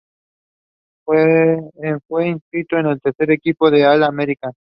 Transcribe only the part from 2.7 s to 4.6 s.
en el tercer equipo All-American.